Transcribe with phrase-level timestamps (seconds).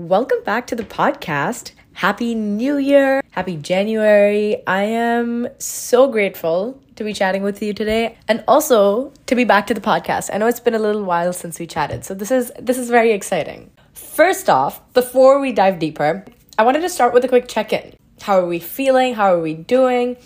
[0.00, 1.72] Welcome back to the podcast.
[1.92, 3.20] Happy New Year.
[3.32, 4.66] Happy January.
[4.66, 9.66] I am so grateful to be chatting with you today and also to be back
[9.66, 10.30] to the podcast.
[10.32, 12.88] I know it's been a little while since we chatted, so this is this is
[12.88, 13.70] very exciting.
[13.92, 16.24] First off, before we dive deeper,
[16.56, 17.92] I wanted to start with a quick check-in.
[18.22, 19.12] How are we feeling?
[19.12, 20.16] How are we doing?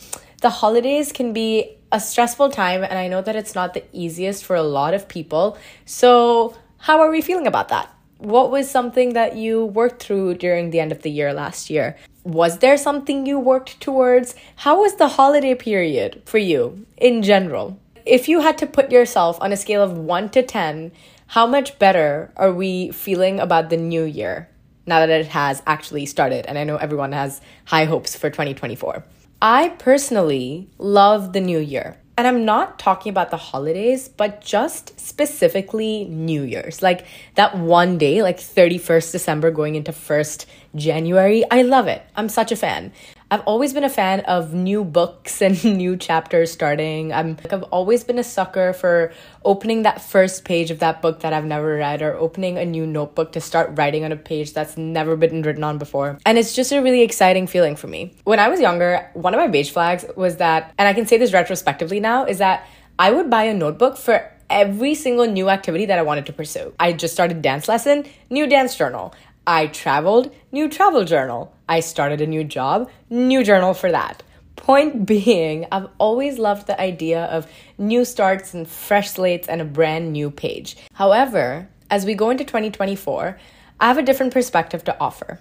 [0.40, 4.44] The holidays can be a stressful time and I know that it's not the easiest
[4.44, 5.58] for a lot of people.
[5.84, 7.90] So, how are we feeling about that?
[8.18, 11.96] What was something that you worked through during the end of the year last year?
[12.22, 14.34] Was there something you worked towards?
[14.56, 17.78] How was the holiday period for you in general?
[18.06, 20.92] If you had to put yourself on a scale of 1 to 10,
[21.28, 24.48] how much better are we feeling about the new year
[24.86, 26.46] now that it has actually started?
[26.46, 29.04] And I know everyone has high hopes for 2024.
[29.42, 31.96] I personally love the new year.
[32.16, 36.80] And I'm not talking about the holidays, but just specifically New Year's.
[36.80, 41.44] Like that one day, like 31st December going into 1st January.
[41.50, 42.02] I love it.
[42.16, 42.92] I'm such a fan.
[43.30, 47.12] I've always been a fan of new books and new chapters starting.
[47.12, 49.12] I'm like, I've always been a sucker for
[49.44, 52.86] opening that first page of that book that I've never read or opening a new
[52.86, 56.18] notebook to start writing on a page that's never been written on before.
[56.24, 58.14] And it's just a really exciting feeling for me.
[58.24, 61.18] When I was younger, one of my beige flags was that, and I can say
[61.18, 62.66] this retrospectively now, is that
[62.98, 66.72] I would buy a notebook for every single new activity that I wanted to pursue.
[66.78, 69.14] I just started dance lesson, new dance journal.
[69.46, 71.54] I traveled, new travel journal.
[71.68, 74.22] I started a new job, new journal for that.
[74.56, 77.46] Point being, I've always loved the idea of
[77.76, 80.76] new starts and fresh slates and a brand new page.
[80.94, 83.38] However, as we go into 2024,
[83.80, 85.40] I have a different perspective to offer.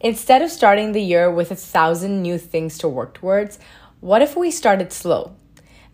[0.00, 3.58] Instead of starting the year with a thousand new things to work towards,
[4.00, 5.34] what if we started slow?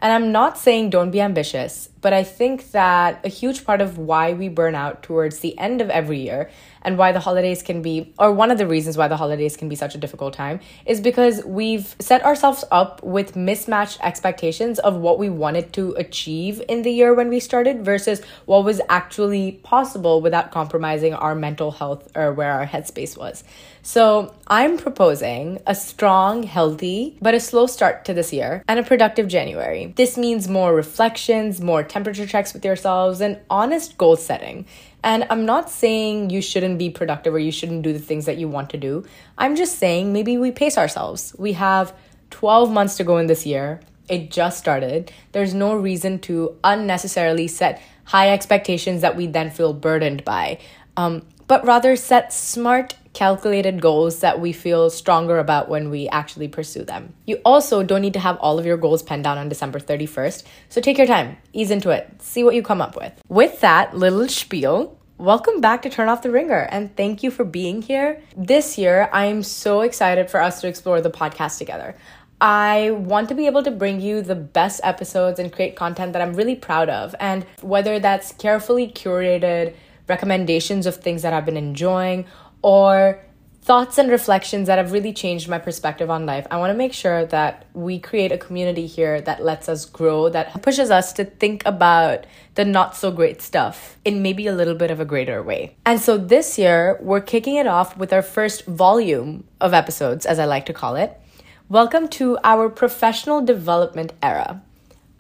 [0.01, 3.99] And I'm not saying don't be ambitious, but I think that a huge part of
[3.99, 6.51] why we burn out towards the end of every year
[6.83, 9.69] and why the holidays can be, or one of the reasons why the holidays can
[9.69, 14.97] be such a difficult time, is because we've set ourselves up with mismatched expectations of
[14.97, 19.53] what we wanted to achieve in the year when we started versus what was actually
[19.63, 23.45] possible without compromising our mental health or where our headspace was.
[23.83, 28.83] So, I'm proposing a strong, healthy, but a slow start to this year and a
[28.83, 29.95] productive January.
[29.97, 34.67] This means more reflections, more temperature checks with yourselves, and honest goal setting.
[35.03, 38.37] And I'm not saying you shouldn't be productive or you shouldn't do the things that
[38.37, 39.05] you want to do.
[39.39, 41.35] I'm just saying maybe we pace ourselves.
[41.39, 41.95] We have
[42.31, 43.81] 12 months to go in this year.
[44.09, 45.13] It just started.
[45.33, 50.59] There's no reason to unnecessarily set high expectations that we then feel burdened by,
[50.97, 56.49] um, but rather set smart calculated goals that we feel stronger about when we actually
[56.49, 57.13] pursue them.
[57.27, 60.45] You also don't need to have all of your goals penned down on December 31st,
[60.69, 63.13] so take your time, ease into it, see what you come up with.
[63.29, 67.45] With that little spiel, welcome back to Turn Off the Ringer and thank you for
[67.45, 68.23] being here.
[68.37, 71.97] This year, I'm so excited for us to explore the podcast together.
[72.41, 76.23] I want to be able to bring you the best episodes and create content that
[76.23, 77.15] I'm really proud of.
[77.21, 79.75] And whether that's carefully curated
[80.09, 82.25] recommendations of things that I've been enjoying
[82.63, 83.21] or
[83.63, 86.47] thoughts and reflections that have really changed my perspective on life.
[86.51, 90.29] I want to make sure that we create a community here that lets us grow,
[90.31, 94.75] that pushes us to think about the not so great stuff in maybe a little
[94.75, 95.77] bit of a greater way.
[95.85, 100.39] And so this year, we're kicking it off with our first volume of episodes, as
[100.39, 101.21] I like to call it.
[101.69, 104.63] Welcome to our professional development era.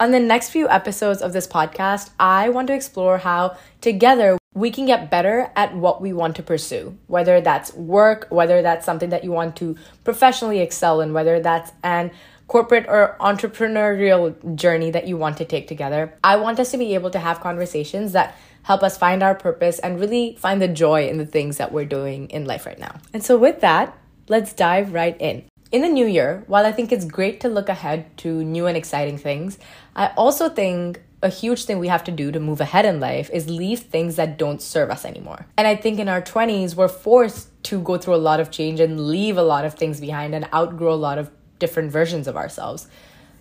[0.00, 4.70] On the next few episodes of this podcast, I want to explore how together we
[4.70, 9.10] can get better at what we want to pursue, whether that's work, whether that's something
[9.10, 12.10] that you want to professionally excel in, whether that's an
[12.48, 16.12] corporate or entrepreneurial journey that you want to take together.
[16.24, 19.78] I want us to be able to have conversations that help us find our purpose
[19.78, 22.98] and really find the joy in the things that we're doing in life right now.
[23.12, 23.96] And so, with that,
[24.28, 25.44] let's dive right in.
[25.70, 28.76] In the new year, while I think it's great to look ahead to new and
[28.76, 29.56] exciting things,
[29.94, 33.30] I also think a huge thing we have to do to move ahead in life
[33.32, 35.46] is leave things that don't serve us anymore.
[35.56, 38.80] And I think in our 20s, we're forced to go through a lot of change
[38.80, 42.36] and leave a lot of things behind and outgrow a lot of different versions of
[42.36, 42.88] ourselves.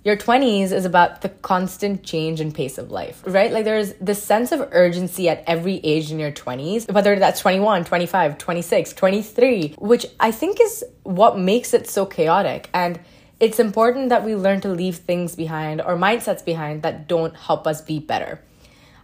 [0.04, 3.52] Your 20s is about the constant change and pace of life, right?
[3.52, 7.84] Like there's this sense of urgency at every age in your 20s, whether that's 21,
[7.84, 12.70] 25, 26, 23, which I think is what makes it so chaotic.
[12.74, 13.00] And
[13.40, 17.66] it's important that we learn to leave things behind or mindsets behind that don't help
[17.66, 18.42] us be better.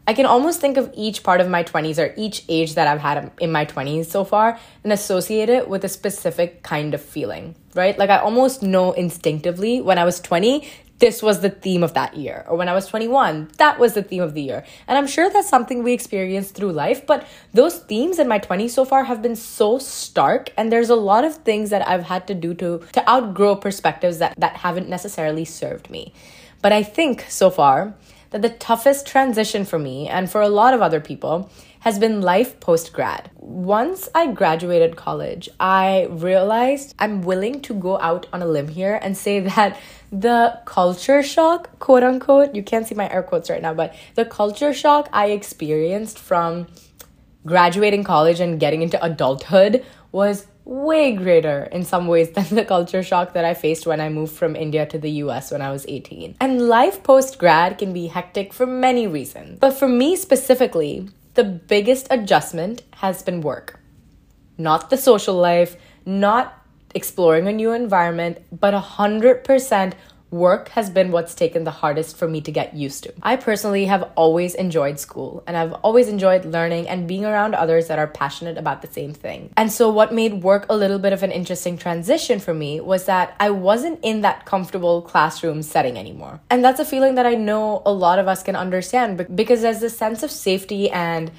[0.07, 2.99] I can almost think of each part of my 20s or each age that I've
[2.99, 7.55] had in my 20s so far and associate it with a specific kind of feeling,
[7.73, 7.97] right?
[7.97, 10.67] Like I almost know instinctively when I was 20,
[10.99, 12.45] this was the theme of that year.
[12.47, 14.63] Or when I was 21, that was the theme of the year.
[14.87, 18.71] And I'm sure that's something we experience through life, but those themes in my 20s
[18.71, 22.27] so far have been so stark and there's a lot of things that I've had
[22.27, 26.13] to do to to outgrow perspectives that that haven't necessarily served me.
[26.61, 27.93] But I think so far
[28.31, 31.49] that the toughest transition for me and for a lot of other people
[31.81, 33.29] has been life post grad.
[33.35, 38.99] Once I graduated college, I realized I'm willing to go out on a limb here
[39.01, 39.79] and say that
[40.11, 44.25] the culture shock, quote unquote, you can't see my air quotes right now, but the
[44.25, 46.67] culture shock I experienced from
[47.45, 53.03] graduating college and getting into adulthood was way greater in some ways than the culture
[53.03, 55.85] shock that I faced when I moved from India to the US when I was
[55.87, 56.35] 18.
[56.41, 59.59] And life post grad can be hectic for many reasons.
[59.59, 63.79] But for me specifically, the biggest adjustment has been work.
[64.57, 69.93] Not the social life, not exploring a new environment, but 100%
[70.35, 73.13] work has been what's taken the hardest for me to get used to.
[73.23, 77.87] I personally have always enjoyed school and I've always enjoyed learning and being around others
[77.87, 79.51] that are passionate about the same thing.
[79.55, 83.05] And so, what made work a little bit of an interesting transition for me was
[83.05, 86.41] that I wasn't in that comfortable classroom setting anymore.
[86.49, 89.79] And that's a feeling that I know a lot of us can understand because there's
[89.79, 91.31] this sense of safety and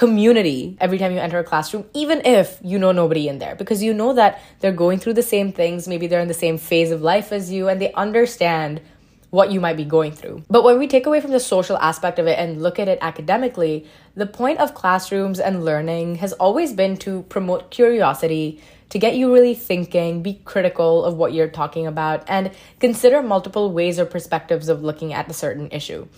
[0.00, 3.82] community every time you enter a classroom, even if you know nobody in there, because
[3.82, 5.86] you know that they're going through the same things.
[5.86, 8.80] Maybe they're in the same phase of life as you, and they understand
[9.28, 10.42] what you might be going through.
[10.48, 12.98] But when we take away from the social aspect of it and look at it
[13.02, 18.58] academically, the point of classrooms and learning has always been to promote curiosity,
[18.88, 23.70] to get you really thinking, be critical of what you're talking about, and consider multiple
[23.70, 26.08] ways or perspectives of looking at a certain issue.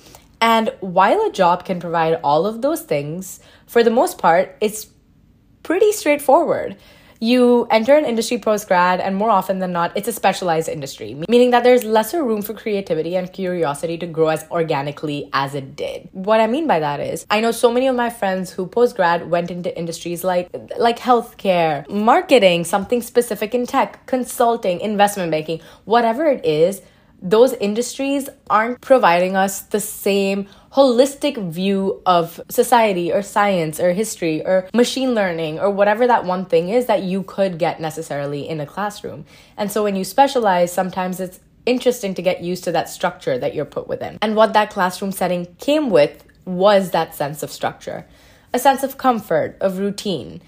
[0.42, 4.88] And while a job can provide all of those things, for the most part, it's
[5.62, 6.76] pretty straightforward.
[7.20, 11.14] You enter an industry post grad, and more often than not, it's a specialized industry,
[11.28, 15.76] meaning that there's lesser room for creativity and curiosity to grow as organically as it
[15.76, 16.08] did.
[16.10, 18.96] What I mean by that is, I know so many of my friends who post
[18.96, 25.60] grad went into industries like like healthcare, marketing, something specific in tech, consulting, investment banking,
[25.84, 26.82] whatever it is
[27.22, 34.44] those industries aren't providing us the same holistic view of society or science or history
[34.44, 38.60] or machine learning or whatever that one thing is that you could get necessarily in
[38.60, 39.24] a classroom.
[39.56, 43.54] And so when you specialize, sometimes it's interesting to get used to that structure that
[43.54, 44.18] you're put within.
[44.20, 48.04] And what that classroom setting came with was that sense of structure,
[48.52, 50.42] a sense of comfort, of routine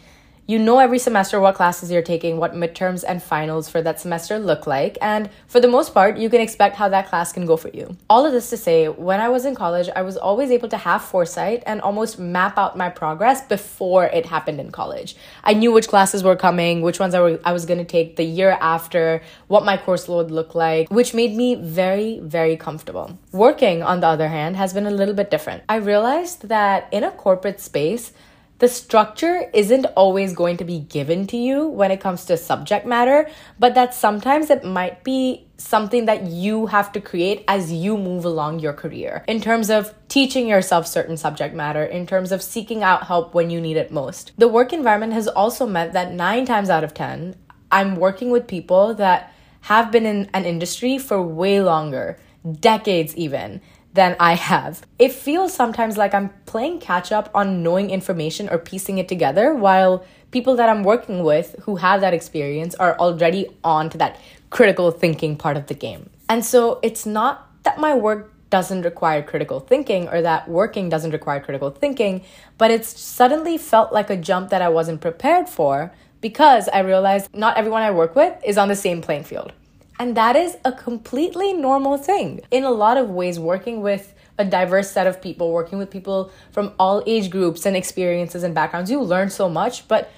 [0.46, 4.38] you know every semester what classes you're taking, what midterms and finals for that semester
[4.38, 7.56] look like, and for the most part, you can expect how that class can go
[7.56, 7.96] for you.
[8.10, 10.76] All of this to say, when I was in college, I was always able to
[10.76, 15.16] have foresight and almost map out my progress before it happened in college.
[15.42, 18.16] I knew which classes were coming, which ones I, were, I was going to take
[18.16, 23.18] the year after, what my course load looked like, which made me very, very comfortable.
[23.32, 25.62] Working, on the other hand, has been a little bit different.
[25.70, 28.12] I realized that in a corporate space,
[28.58, 32.86] the structure isn't always going to be given to you when it comes to subject
[32.86, 33.28] matter,
[33.58, 38.24] but that sometimes it might be something that you have to create as you move
[38.24, 42.82] along your career in terms of teaching yourself certain subject matter, in terms of seeking
[42.82, 44.32] out help when you need it most.
[44.38, 47.34] The work environment has also meant that nine times out of 10,
[47.72, 52.18] I'm working with people that have been in an industry for way longer,
[52.60, 53.60] decades even
[53.94, 54.84] than I have.
[54.98, 59.54] It feels sometimes like I'm playing catch up on knowing information or piecing it together
[59.54, 64.18] while people that I'm working with who have that experience are already on to that
[64.50, 66.10] critical thinking part of the game.
[66.28, 71.12] And so it's not that my work doesn't require critical thinking or that working doesn't
[71.12, 72.22] require critical thinking,
[72.58, 77.34] but it's suddenly felt like a jump that I wasn't prepared for because I realized
[77.34, 79.52] not everyone I work with is on the same playing field.
[79.98, 82.40] And that is a completely normal thing.
[82.50, 86.32] In a lot of ways, working with a diverse set of people, working with people
[86.50, 89.86] from all age groups and experiences and backgrounds, you learn so much.
[89.86, 90.10] But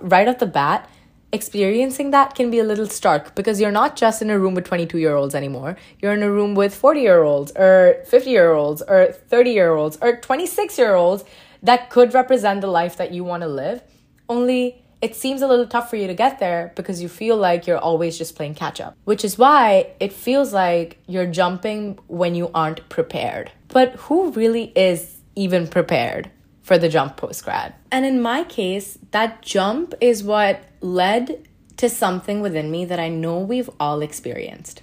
[0.00, 0.88] right off the bat,
[1.30, 4.64] experiencing that can be a little stark because you're not just in a room with
[4.64, 5.76] 22 year olds anymore.
[6.00, 9.74] You're in a room with 40 year olds or 50 year olds or 30 year
[9.74, 11.24] olds or 26 year olds
[11.62, 13.82] that could represent the life that you want to live.
[14.28, 17.66] Only it seems a little tough for you to get there because you feel like
[17.66, 22.34] you're always just playing catch up, which is why it feels like you're jumping when
[22.34, 23.52] you aren't prepared.
[23.68, 26.30] But who really is even prepared
[26.62, 27.74] for the jump post grad?
[27.92, 33.08] And in my case, that jump is what led to something within me that I
[33.08, 34.82] know we've all experienced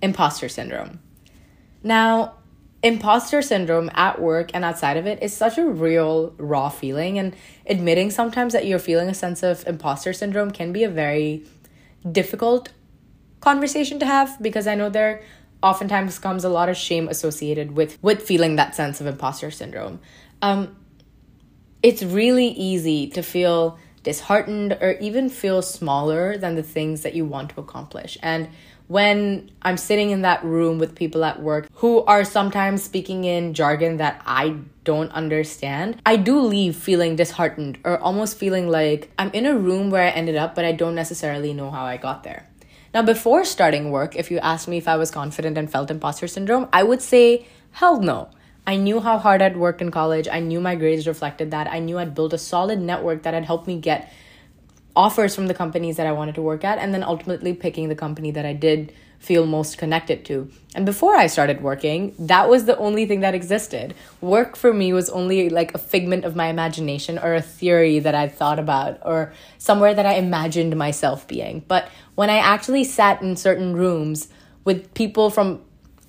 [0.00, 0.98] imposter syndrome.
[1.82, 2.34] Now,
[2.82, 7.34] imposter syndrome at work and outside of it is such a real raw feeling and
[7.66, 11.44] admitting sometimes that you're feeling a sense of imposter syndrome can be a very
[12.10, 12.70] difficult
[13.40, 15.22] conversation to have because I know there
[15.62, 20.00] oftentimes comes a lot of shame associated with with feeling that sense of imposter syndrome.
[20.40, 20.76] Um,
[21.82, 27.24] it's really easy to feel disheartened or even feel smaller than the things that you
[27.24, 28.18] want to accomplish.
[28.22, 28.48] And
[28.88, 33.54] when I'm sitting in that room with people at work who are sometimes speaking in
[33.54, 39.30] jargon that I don't understand, I do leave feeling disheartened or almost feeling like I'm
[39.30, 42.22] in a room where I ended up, but I don't necessarily know how I got
[42.22, 42.48] there.
[42.94, 46.28] Now, before starting work, if you asked me if I was confident and felt imposter
[46.28, 48.28] syndrome, I would say, hell no.
[48.66, 50.28] I knew how hard I'd worked in college.
[50.30, 51.66] I knew my grades reflected that.
[51.66, 54.12] I knew I'd built a solid network that had helped me get
[54.94, 57.94] offers from the companies that I wanted to work at, and then ultimately picking the
[57.94, 60.50] company that I did feel most connected to.
[60.74, 63.94] And before I started working, that was the only thing that existed.
[64.20, 68.16] Work for me was only like a figment of my imagination or a theory that
[68.16, 71.62] I thought about or somewhere that I imagined myself being.
[71.68, 74.26] But when I actually sat in certain rooms
[74.64, 75.60] with people from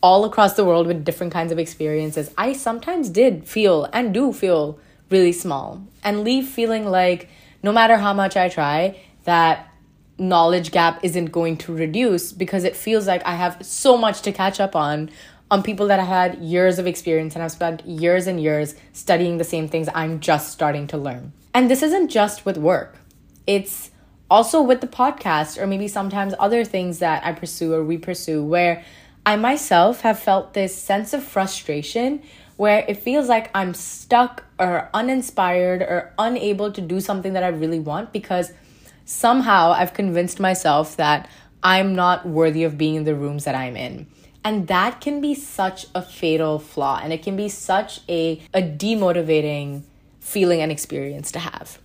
[0.01, 4.33] all across the world with different kinds of experiences, I sometimes did feel and do
[4.33, 4.79] feel
[5.11, 7.29] really small and leave feeling like
[7.63, 9.74] no matter how much I try, that
[10.20, 14.32] knowledge gap isn't going to reduce because it feels like I have so much to
[14.32, 15.10] catch up on
[15.50, 19.38] on people that have had years of experience and I've spent years and years studying
[19.38, 21.32] the same things I'm just starting to learn.
[21.53, 22.98] And this isn't just with work.
[23.46, 23.91] It's
[24.32, 28.43] also with the podcast or maybe sometimes other things that I pursue or we pursue
[28.43, 28.84] where
[29.25, 32.24] I myself have felt this sense of frustration
[32.57, 37.48] where it feels like I'm stuck or uninspired or unable to do something that I
[37.48, 38.53] really want because
[39.05, 41.29] somehow I've convinced myself that
[41.63, 44.07] I'm not worthy of being in the rooms that I'm in.
[44.43, 48.62] And that can be such a fatal flaw and it can be such a, a
[48.62, 49.83] demotivating
[50.19, 51.79] feeling and experience to have.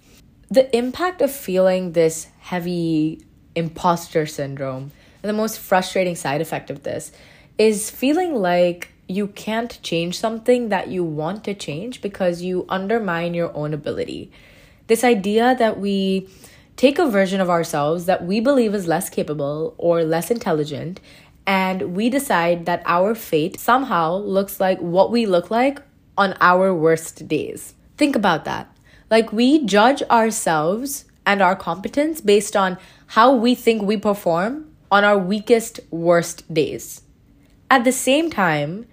[0.50, 6.82] The impact of feeling this heavy imposter syndrome and the most frustrating side effect of
[6.82, 7.12] this
[7.58, 13.34] is feeling like you can't change something that you want to change because you undermine
[13.34, 14.30] your own ability.
[14.86, 16.28] This idea that we
[16.76, 21.00] take a version of ourselves that we believe is less capable or less intelligent,
[21.46, 25.80] and we decide that our fate somehow looks like what we look like
[26.16, 27.74] on our worst days.
[27.96, 28.70] Think about that.
[29.10, 35.04] Like, we judge ourselves and our competence based on how we think we perform on
[35.04, 37.02] our weakest, worst days.
[37.70, 38.86] At the same time,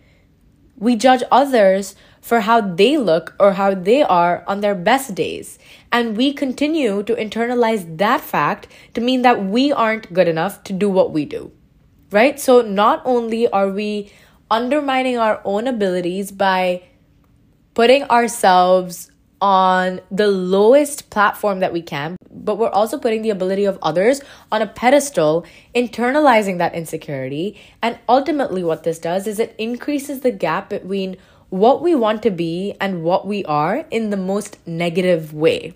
[0.78, 5.60] we judge others for how they look or how they are on their best days.
[5.92, 10.74] And we continue to internalize that fact to mean that we aren't good enough to
[10.74, 11.52] do what we do.
[12.12, 12.40] Right?
[12.40, 14.12] So not only are we
[14.50, 16.84] undermining our own abilities by
[17.74, 19.12] putting ourselves
[19.42, 24.22] on the lowest platform that we can, but we're also putting the ability of others
[24.52, 27.60] on a pedestal, internalizing that insecurity.
[27.82, 31.18] And ultimately, what this does is it increases the gap between
[31.50, 35.74] what we want to be and what we are in the most negative way.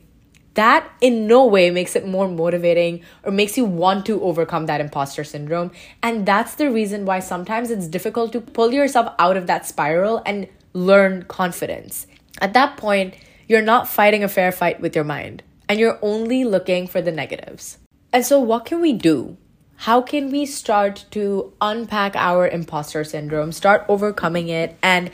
[0.55, 4.81] That in no way makes it more motivating or makes you want to overcome that
[4.81, 5.71] imposter syndrome.
[6.03, 10.21] And that's the reason why sometimes it's difficult to pull yourself out of that spiral
[10.25, 12.07] and learn confidence.
[12.41, 13.15] At that point,
[13.49, 17.11] you're not fighting a fair fight with your mind and you're only looking for the
[17.11, 17.79] negatives.
[18.13, 19.37] And so, what can we do?
[19.75, 25.09] How can we start to unpack our imposter syndrome, start overcoming it, and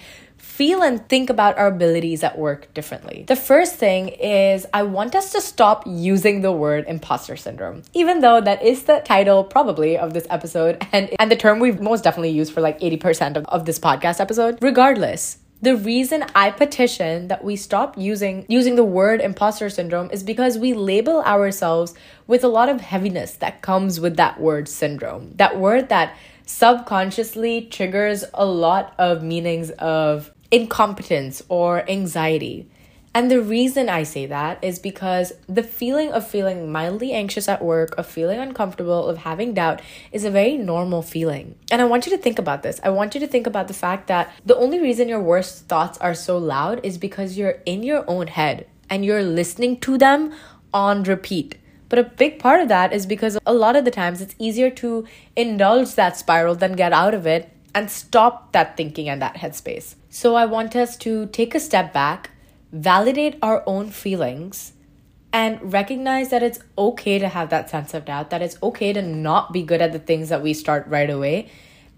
[0.55, 3.25] feel and think about our abilities at work differently.
[3.27, 7.81] The first thing is I want us to stop using the word imposter syndrome.
[7.93, 11.81] Even though that is the title probably of this episode and and the term we've
[11.81, 16.51] most definitely used for like 80% of, of this podcast episode, regardless, the reason I
[16.51, 21.93] petition that we stop using using the word imposter syndrome is because we label ourselves
[22.27, 25.31] with a lot of heaviness that comes with that word syndrome.
[25.35, 32.69] That word that subconsciously triggers a lot of meanings of incompetence or anxiety.
[33.15, 37.63] And the reason I say that is because the feeling of feeling mildly anxious at
[37.63, 39.81] work, of feeling uncomfortable, of having doubt
[40.11, 41.55] is a very normal feeling.
[41.71, 42.81] And I want you to think about this.
[42.83, 45.97] I want you to think about the fact that the only reason your worst thoughts
[45.99, 50.33] are so loud is because you're in your own head and you're listening to them
[50.73, 51.55] on repeat.
[51.87, 54.69] But a big part of that is because a lot of the times it's easier
[54.71, 55.07] to
[55.37, 59.95] indulge that spiral than get out of it and stop that thinking and that headspace.
[60.09, 62.31] So I want us to take a step back
[62.71, 64.73] validate our own feelings
[65.31, 69.01] and recognize that it's okay to have that sense of doubt, that it's okay to
[69.01, 71.49] not be good at the things that we start right away,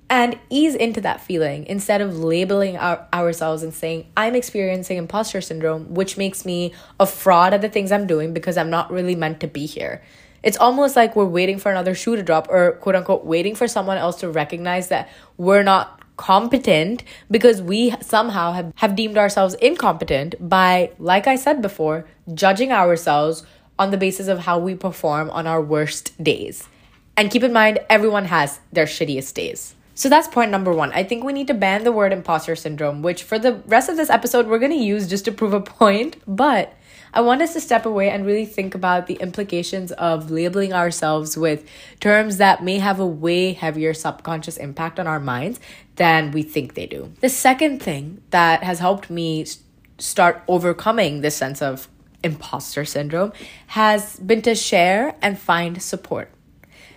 [0.10, 5.42] and ease into that feeling instead of labeling our, ourselves and saying, I'm experiencing imposter
[5.42, 9.16] syndrome, which makes me a fraud at the things I'm doing because I'm not really
[9.16, 10.02] meant to be here.
[10.44, 13.68] It's almost like we're waiting for another shoe to drop or quote unquote waiting for
[13.68, 19.54] someone else to recognize that we're not competent because we somehow have, have deemed ourselves
[19.56, 23.46] incompetent by, like I said before, judging ourselves
[23.80, 26.68] on the basis of how we perform on our worst days.
[27.16, 29.76] And keep in mind, everyone has their shittiest days.
[29.96, 30.92] So that's point number one.
[30.92, 33.98] I think we need to ban the word imposter syndrome, which for the rest of
[33.98, 36.18] this episode, we're going to use just to prove a point.
[36.28, 36.74] But
[37.14, 41.38] I want us to step away and really think about the implications of labeling ourselves
[41.38, 41.68] with
[42.00, 45.60] terms that may have a way heavier subconscious impact on our minds
[45.96, 47.12] than we think they do.
[47.22, 49.46] The second thing that has helped me
[49.98, 51.88] start overcoming this sense of
[52.24, 53.32] imposter syndrome
[53.68, 56.30] has been to share and find support.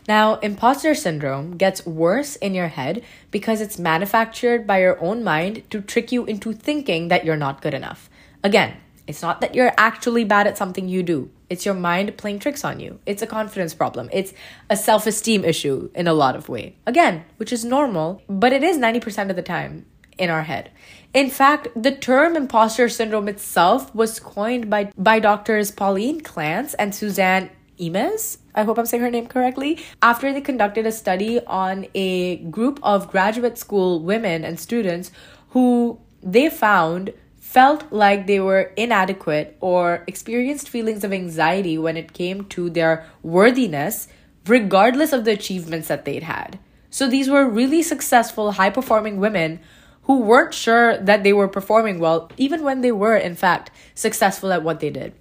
[0.08, 5.62] Now, imposter syndrome gets worse in your head because it's manufactured by your own mind
[5.70, 8.10] to trick you into thinking that you're not good enough.
[8.42, 8.76] Again,
[9.10, 11.30] it's not that you're actually bad at something you do.
[11.50, 13.00] It's your mind playing tricks on you.
[13.04, 14.08] It's a confidence problem.
[14.12, 14.32] It's
[14.70, 16.76] a self-esteem issue in a lot of way.
[16.86, 19.84] Again, which is normal, but it is 90% of the time
[20.16, 20.70] in our head.
[21.12, 26.94] In fact, the term imposter syndrome itself was coined by, by doctors Pauline Clance and
[26.94, 27.50] Suzanne
[27.80, 28.38] Imes.
[28.54, 29.78] I hope I'm saying her name correctly.
[30.02, 35.10] After they conducted a study on a group of graduate school women and students
[35.50, 37.12] who they found
[37.50, 43.04] felt like they were inadequate or experienced feelings of anxiety when it came to their
[43.24, 44.06] worthiness,
[44.46, 46.60] regardless of the achievements that they'd had.
[46.90, 49.58] So these were really successful, high performing women
[50.02, 54.52] who weren't sure that they were performing well, even when they were, in fact, successful
[54.52, 55.12] at what they did.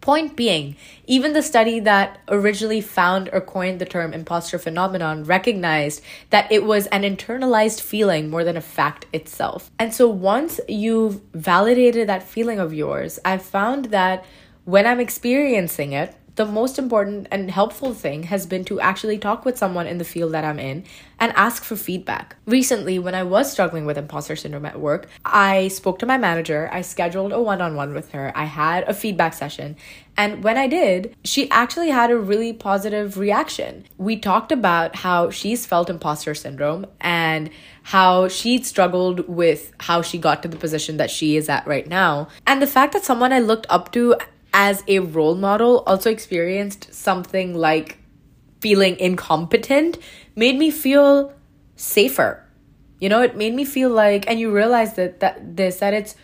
[0.00, 0.76] Point being,
[1.06, 6.64] even the study that originally found or coined the term imposter phenomenon recognized that it
[6.64, 9.70] was an internalized feeling more than a fact itself.
[9.78, 14.24] And so once you've validated that feeling of yours, I've found that
[14.64, 19.44] when I'm experiencing it, the most important and helpful thing has been to actually talk
[19.44, 20.84] with someone in the field that I'm in
[21.18, 22.34] and ask for feedback.
[22.46, 26.70] Recently, when I was struggling with imposter syndrome at work, I spoke to my manager,
[26.72, 29.76] I scheduled a one on one with her, I had a feedback session,
[30.16, 33.84] and when I did, she actually had a really positive reaction.
[33.98, 37.50] We talked about how she's felt imposter syndrome and
[37.82, 41.86] how she'd struggled with how she got to the position that she is at right
[41.86, 42.28] now.
[42.46, 44.16] And the fact that someone I looked up to
[44.52, 47.98] as a role model also experienced something like
[48.60, 49.98] feeling incompetent
[50.36, 51.32] made me feel
[51.76, 52.44] safer.
[52.98, 56.14] You know, it made me feel like and you realize that that this that it's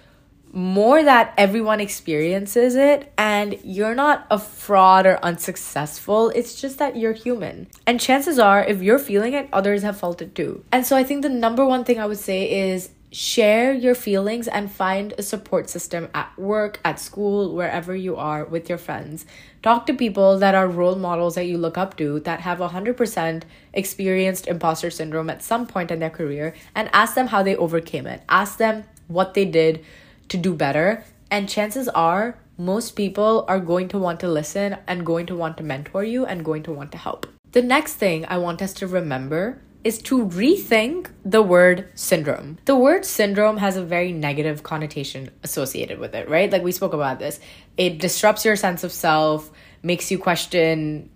[0.52, 6.30] more that everyone experiences it and you're not a fraud or unsuccessful.
[6.30, 7.66] It's just that you're human.
[7.86, 10.64] And chances are, if you're feeling it, others have felt it too.
[10.72, 14.46] And so I think the number one thing I would say is share your feelings
[14.46, 19.24] and find a support system at work, at school, wherever you are with your friends.
[19.62, 23.42] Talk to people that are role models that you look up to that have 100%
[23.72, 28.06] experienced imposter syndrome at some point in their career and ask them how they overcame
[28.06, 28.20] it.
[28.28, 29.82] Ask them what they did
[30.28, 31.02] to do better.
[31.30, 35.56] And chances are, most people are going to want to listen and going to want
[35.56, 37.26] to mentor you and going to want to help.
[37.52, 42.58] The next thing I want us to remember is to rethink the word syndrome.
[42.64, 46.50] The word syndrome has a very negative connotation associated with it, right?
[46.50, 47.38] Like we spoke about this.
[47.76, 49.48] It disrupts your sense of self,
[49.84, 51.08] makes you question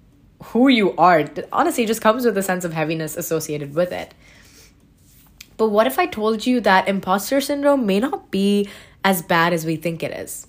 [0.45, 1.25] who you are.
[1.53, 4.15] Honestly, just comes with a sense of heaviness associated with it.
[5.57, 8.69] But what if I told you that imposter syndrome may not be
[9.03, 10.47] as bad as we think it is?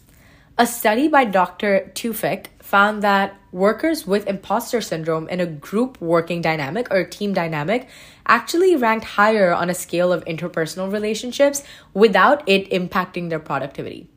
[0.60, 1.92] A study by Dr.
[1.96, 7.90] Tewfik found that workers with imposter syndrome in a group working dynamic or team dynamic
[8.26, 14.08] actually ranked higher on a scale of interpersonal relationships without it impacting their productivity.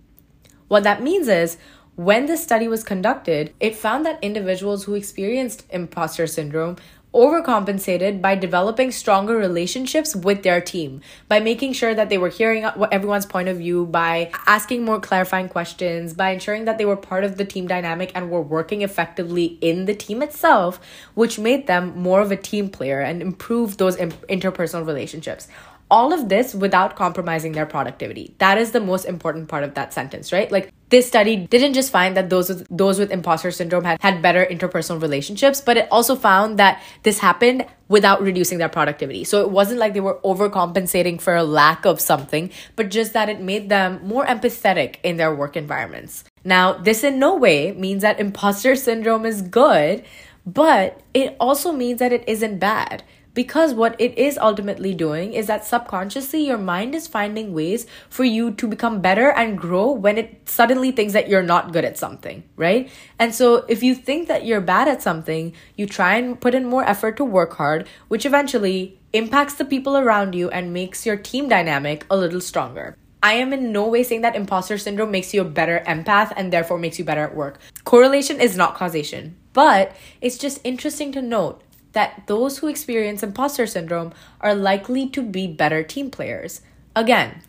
[0.69, 1.57] What that means is,
[1.97, 6.77] when the study was conducted, it found that individuals who experienced imposter syndrome
[7.15, 12.65] overcompensated by developing stronger relationships with their team, by making sure that they were hearing
[12.91, 17.23] everyone's point of view, by asking more clarifying questions, by ensuring that they were part
[17.23, 20.81] of the team dynamic and were working effectively in the team itself,
[21.15, 25.49] which made them more of a team player and improved those interpersonal relationships
[25.91, 28.35] all of this without compromising their productivity.
[28.39, 30.51] That is the most important part of that sentence, right?
[30.51, 34.23] Like this study didn't just find that those with those with imposter syndrome had, had
[34.23, 39.25] better interpersonal relationships, but it also found that this happened without reducing their productivity.
[39.25, 43.29] So it wasn't like they were overcompensating for a lack of something, but just that
[43.29, 46.23] it made them more empathetic in their work environments.
[46.45, 50.05] Now, this in no way means that imposter syndrome is good,
[50.47, 53.03] but it also means that it isn't bad
[53.35, 58.25] Because what it is ultimately doing is that subconsciously your mind is finding ways for
[58.25, 61.99] you to become better and grow when it suddenly thinks that you're not good at
[61.99, 62.89] something, right?
[63.19, 66.65] And so if you think that you're bad at something, you try and put in
[66.65, 71.17] more effort to work hard, which eventually impacts the people around you and makes your
[71.17, 72.97] team dynamic a little stronger.
[73.23, 76.53] I am in no way saying that imposter syndrome makes you a better empath and
[76.53, 77.59] therefore makes you better at work.
[77.85, 79.37] Correlation is not causation.
[79.55, 81.63] But it's just interesting to note
[81.95, 86.61] that those who experience imposter syndrome are likely to be better team players.
[86.95, 87.43] Again,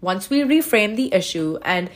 [0.00, 1.90] once we reframe the issue and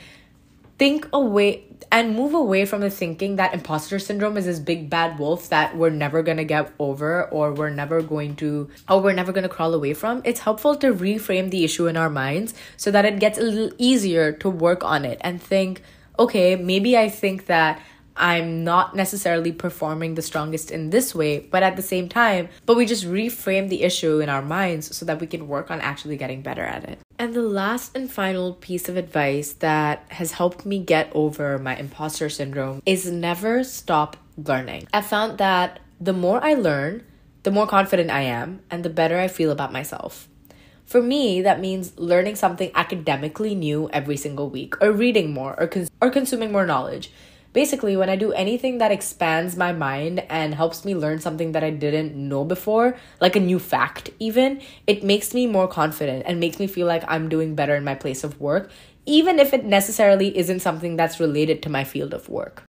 [0.78, 5.18] think away and move away from the thinking that imposter syndrome is this big bad
[5.18, 9.12] wolf that we're never going to get over or we're never going to or we're
[9.12, 12.52] never going to crawl away from it's helpful to reframe the issue in our minds
[12.76, 15.82] so that it gets a little easier to work on it and think
[16.18, 17.80] okay maybe i think that
[18.16, 22.76] I'm not necessarily performing the strongest in this way, but at the same time, but
[22.76, 26.16] we just reframe the issue in our minds so that we can work on actually
[26.16, 26.98] getting better at it.
[27.18, 31.76] And the last and final piece of advice that has helped me get over my
[31.76, 34.88] imposter syndrome is never stop learning.
[34.92, 37.04] I found that the more I learn,
[37.42, 40.28] the more confident I am, and the better I feel about myself.
[40.84, 45.66] For me, that means learning something academically new every single week, or reading more, or,
[45.66, 47.10] cons- or consuming more knowledge
[47.54, 51.64] basically when i do anything that expands my mind and helps me learn something that
[51.64, 56.38] i didn't know before like a new fact even it makes me more confident and
[56.38, 58.70] makes me feel like i'm doing better in my place of work
[59.06, 62.64] even if it necessarily isn't something that's related to my field of work.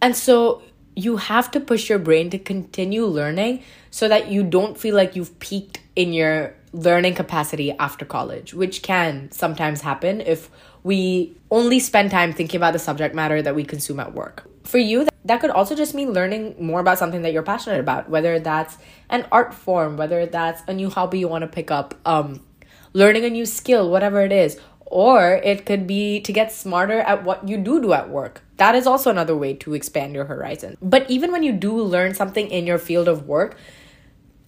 [0.00, 0.62] And so
[0.94, 5.16] you have to push your brain to continue learning so that you don't feel like
[5.16, 10.50] you've peaked in your learning capacity after college, which can sometimes happen if
[10.84, 14.44] we only spend time thinking about the subject matter that we consume at work.
[14.64, 18.08] For you, that could also just mean learning more about something that you're passionate about,
[18.08, 21.94] whether that's an art form, whether that's a new hobby you want to pick up,
[22.04, 22.40] um,
[22.92, 24.58] learning a new skill, whatever it is.
[24.86, 28.42] Or it could be to get smarter at what you do do at work.
[28.58, 30.76] That is also another way to expand your horizon.
[30.82, 33.56] But even when you do learn something in your field of work,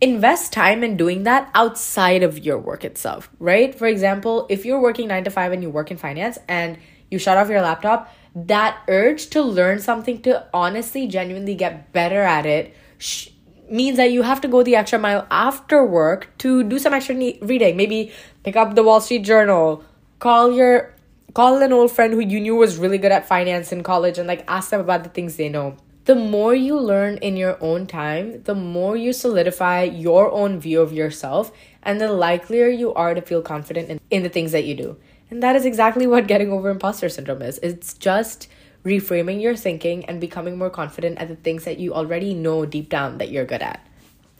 [0.04, 3.74] invest time in doing that outside of your work itself, right?
[3.74, 6.76] For example, if you're working nine to five and you work in finance and
[7.10, 12.20] you shut off your laptop, that urge to learn something to honestly, genuinely get better
[12.20, 13.30] at it sh-
[13.70, 17.14] means that you have to go the extra mile after work to do some extra
[17.14, 17.74] ne- reading.
[17.74, 18.12] Maybe
[18.42, 19.82] pick up the Wall Street Journal,
[20.18, 20.94] call your
[21.32, 24.28] call an old friend who you knew was really good at finance in college and
[24.28, 27.86] like ask them about the things they know the more you learn in your own
[27.86, 31.50] time, the more you solidify your own view of yourself,
[31.82, 34.96] and the likelier you are to feel confident in, in the things that you do.
[35.30, 37.58] And that is exactly what getting over imposter syndrome is.
[37.62, 38.48] It's just
[38.84, 42.90] reframing your thinking and becoming more confident at the things that you already know deep
[42.90, 43.86] down that you're good at.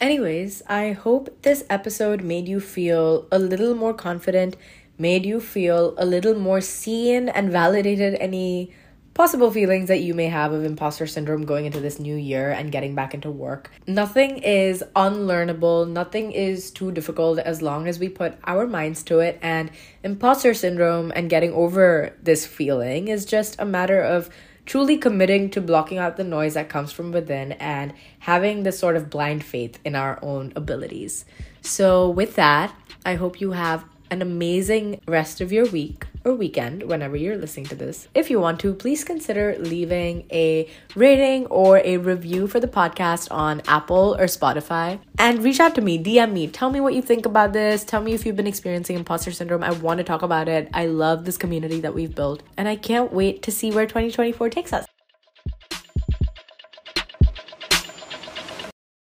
[0.00, 4.56] Anyways, I hope this episode made you feel a little more confident,
[4.98, 8.72] made you feel a little more seen and validated any
[9.14, 12.72] possible feelings that you may have of imposter syndrome going into this new year and
[12.72, 13.70] getting back into work.
[13.86, 19.20] Nothing is unlearnable, nothing is too difficult as long as we put our minds to
[19.20, 19.38] it.
[19.40, 19.70] And
[20.02, 24.28] imposter syndrome and getting over this feeling is just a matter of
[24.66, 28.96] truly committing to blocking out the noise that comes from within and having this sort
[28.96, 31.24] of blind faith in our own abilities.
[31.60, 32.74] So, with that,
[33.06, 37.66] I hope you have an amazing rest of your week or weekend whenever you're listening
[37.66, 38.06] to this.
[38.14, 43.26] If you want to, please consider leaving a rating or a review for the podcast
[43.32, 47.02] on Apple or Spotify and reach out to me, DM me, tell me what you
[47.02, 47.84] think about this.
[47.84, 49.64] Tell me if you've been experiencing imposter syndrome.
[49.64, 50.70] I want to talk about it.
[50.72, 54.48] I love this community that we've built and I can't wait to see where 2024
[54.48, 54.86] takes us.